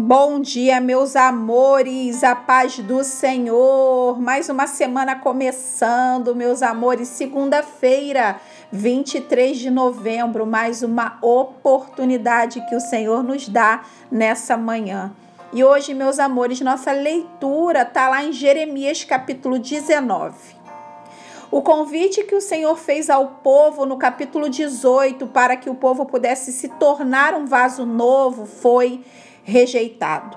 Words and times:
Bom 0.00 0.38
dia, 0.38 0.80
meus 0.80 1.16
amores, 1.16 2.22
a 2.22 2.32
paz 2.36 2.78
do 2.78 3.02
Senhor. 3.02 4.16
Mais 4.20 4.48
uma 4.48 4.68
semana 4.68 5.16
começando, 5.16 6.36
meus 6.36 6.62
amores. 6.62 7.08
Segunda-feira, 7.08 8.40
23 8.70 9.58
de 9.58 9.70
novembro, 9.70 10.46
mais 10.46 10.84
uma 10.84 11.18
oportunidade 11.20 12.64
que 12.68 12.76
o 12.76 12.80
Senhor 12.80 13.24
nos 13.24 13.48
dá 13.48 13.82
nessa 14.08 14.56
manhã. 14.56 15.10
E 15.52 15.64
hoje, 15.64 15.92
meus 15.94 16.20
amores, 16.20 16.60
nossa 16.60 16.92
leitura 16.92 17.82
está 17.82 18.08
lá 18.08 18.22
em 18.22 18.32
Jeremias 18.32 19.02
capítulo 19.02 19.58
19. 19.58 20.36
O 21.50 21.60
convite 21.60 22.22
que 22.22 22.36
o 22.36 22.40
Senhor 22.40 22.76
fez 22.76 23.10
ao 23.10 23.26
povo 23.42 23.84
no 23.84 23.96
capítulo 23.96 24.48
18 24.48 25.26
para 25.26 25.56
que 25.56 25.68
o 25.68 25.74
povo 25.74 26.06
pudesse 26.06 26.52
se 26.52 26.68
tornar 26.68 27.34
um 27.34 27.46
vaso 27.46 27.84
novo 27.84 28.46
foi 28.46 29.02
rejeitado. 29.48 30.36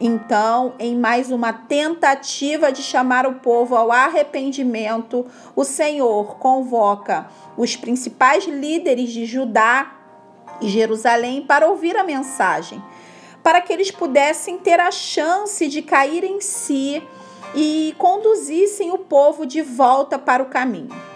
Então, 0.00 0.74
em 0.78 0.96
mais 0.96 1.30
uma 1.30 1.52
tentativa 1.52 2.72
de 2.72 2.82
chamar 2.82 3.26
o 3.26 3.34
povo 3.34 3.76
ao 3.76 3.92
arrependimento, 3.92 5.26
o 5.54 5.64
Senhor 5.64 6.36
convoca 6.38 7.28
os 7.56 7.76
principais 7.76 8.46
líderes 8.46 9.10
de 9.10 9.26
Judá 9.26 9.92
e 10.60 10.68
Jerusalém 10.68 11.42
para 11.42 11.68
ouvir 11.68 11.96
a 11.96 12.04
mensagem, 12.04 12.82
para 13.42 13.60
que 13.60 13.72
eles 13.72 13.90
pudessem 13.90 14.58
ter 14.58 14.80
a 14.80 14.90
chance 14.90 15.66
de 15.66 15.82
cair 15.82 16.24
em 16.24 16.40
si 16.40 17.02
e 17.54 17.94
conduzissem 17.98 18.92
o 18.92 18.98
povo 18.98 19.44
de 19.44 19.62
volta 19.62 20.18
para 20.18 20.42
o 20.42 20.46
caminho. 20.46 21.07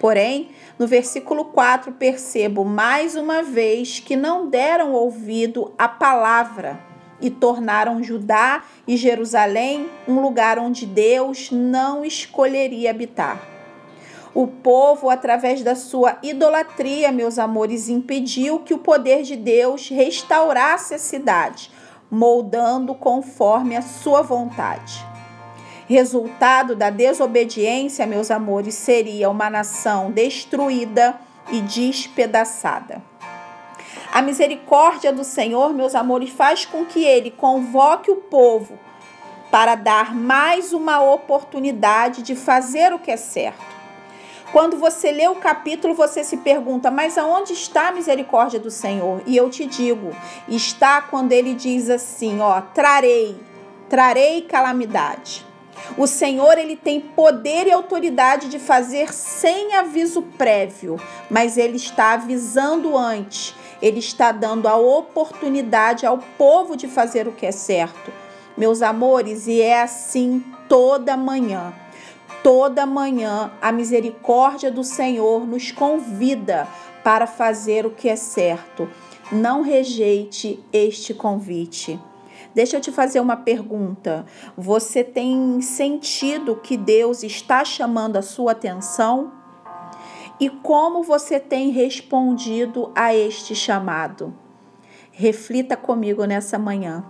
Porém, 0.00 0.48
no 0.78 0.86
versículo 0.86 1.44
4, 1.44 1.92
percebo 1.92 2.64
mais 2.64 3.16
uma 3.16 3.42
vez 3.42 4.00
que 4.00 4.16
não 4.16 4.48
deram 4.48 4.94
ouvido 4.94 5.74
à 5.76 5.86
palavra 5.86 6.80
e 7.20 7.28
tornaram 7.28 8.02
Judá 8.02 8.64
e 8.88 8.96
Jerusalém 8.96 9.90
um 10.08 10.22
lugar 10.22 10.58
onde 10.58 10.86
Deus 10.86 11.50
não 11.50 12.02
escolheria 12.02 12.88
habitar. 12.88 13.46
O 14.32 14.46
povo, 14.46 15.10
através 15.10 15.62
da 15.62 15.74
sua 15.74 16.16
idolatria, 16.22 17.12
meus 17.12 17.38
amores, 17.38 17.90
impediu 17.90 18.60
que 18.60 18.72
o 18.72 18.78
poder 18.78 19.22
de 19.22 19.36
Deus 19.36 19.90
restaurasse 19.90 20.94
a 20.94 20.98
cidade, 20.98 21.70
moldando 22.10 22.94
conforme 22.94 23.76
a 23.76 23.82
sua 23.82 24.22
vontade. 24.22 25.09
Resultado 25.90 26.76
da 26.76 26.88
desobediência, 26.88 28.06
meus 28.06 28.30
amores, 28.30 28.76
seria 28.76 29.28
uma 29.28 29.50
nação 29.50 30.12
destruída 30.12 31.18
e 31.50 31.60
despedaçada. 31.62 33.02
A 34.12 34.22
misericórdia 34.22 35.12
do 35.12 35.24
Senhor, 35.24 35.74
meus 35.74 35.96
amores, 35.96 36.30
faz 36.30 36.64
com 36.64 36.84
que 36.84 37.02
ele 37.02 37.32
convoque 37.32 38.08
o 38.08 38.18
povo 38.18 38.78
para 39.50 39.74
dar 39.74 40.14
mais 40.14 40.72
uma 40.72 41.02
oportunidade 41.02 42.22
de 42.22 42.36
fazer 42.36 42.92
o 42.92 42.98
que 43.00 43.10
é 43.10 43.16
certo. 43.16 43.74
Quando 44.52 44.76
você 44.76 45.10
lê 45.10 45.26
o 45.26 45.34
capítulo, 45.34 45.92
você 45.92 46.22
se 46.22 46.36
pergunta: 46.36 46.88
mas 46.88 47.18
aonde 47.18 47.52
está 47.52 47.88
a 47.88 47.92
misericórdia 47.92 48.60
do 48.60 48.70
Senhor? 48.70 49.22
E 49.26 49.36
eu 49.36 49.50
te 49.50 49.66
digo: 49.66 50.12
está 50.46 51.02
quando 51.02 51.32
ele 51.32 51.52
diz 51.52 51.90
assim: 51.90 52.38
ó, 52.40 52.60
trarei, 52.60 53.36
trarei 53.88 54.42
calamidade. 54.42 55.49
O 55.96 56.06
Senhor 56.06 56.58
ele 56.58 56.76
tem 56.76 57.00
poder 57.00 57.66
e 57.66 57.72
autoridade 57.72 58.48
de 58.48 58.58
fazer 58.58 59.12
sem 59.12 59.74
aviso 59.74 60.22
prévio, 60.22 61.00
mas 61.30 61.56
ele 61.56 61.76
está 61.76 62.12
avisando 62.12 62.96
antes. 62.96 63.54
Ele 63.82 63.98
está 63.98 64.30
dando 64.30 64.68
a 64.68 64.76
oportunidade 64.76 66.04
ao 66.04 66.18
povo 66.18 66.76
de 66.76 66.86
fazer 66.86 67.26
o 67.26 67.32
que 67.32 67.46
é 67.46 67.52
certo. 67.52 68.12
Meus 68.56 68.82
amores, 68.82 69.46
e 69.46 69.60
é 69.60 69.80
assim 69.80 70.44
toda 70.68 71.16
manhã. 71.16 71.72
Toda 72.42 72.86
manhã 72.86 73.52
a 73.60 73.72
misericórdia 73.72 74.70
do 74.70 74.84
Senhor 74.84 75.46
nos 75.46 75.70
convida 75.70 76.68
para 77.02 77.26
fazer 77.26 77.86
o 77.86 77.90
que 77.90 78.08
é 78.08 78.16
certo. 78.16 78.88
Não 79.32 79.62
rejeite 79.62 80.62
este 80.72 81.14
convite. 81.14 81.98
Deixa 82.54 82.76
eu 82.76 82.80
te 82.80 82.90
fazer 82.90 83.20
uma 83.20 83.36
pergunta. 83.36 84.26
Você 84.56 85.04
tem 85.04 85.60
sentido 85.60 86.56
que 86.56 86.76
Deus 86.76 87.22
está 87.22 87.64
chamando 87.64 88.16
a 88.16 88.22
sua 88.22 88.52
atenção? 88.52 89.32
E 90.40 90.48
como 90.48 91.02
você 91.02 91.38
tem 91.38 91.70
respondido 91.70 92.90
a 92.94 93.14
este 93.14 93.54
chamado? 93.54 94.34
Reflita 95.12 95.76
comigo 95.76 96.24
nessa 96.24 96.58
manhã. 96.58 97.04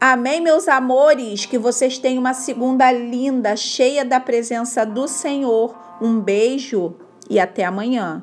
Amém, 0.00 0.40
meus 0.40 0.68
amores? 0.68 1.46
Que 1.46 1.58
vocês 1.58 1.98
tenham 1.98 2.20
uma 2.20 2.34
segunda 2.34 2.90
linda, 2.90 3.56
cheia 3.56 4.04
da 4.04 4.18
presença 4.18 4.84
do 4.84 5.06
Senhor. 5.06 5.76
Um 6.00 6.20
beijo 6.20 6.94
e 7.30 7.38
até 7.38 7.64
amanhã. 7.64 8.22